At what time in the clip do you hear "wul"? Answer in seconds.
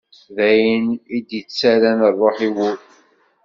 2.55-2.77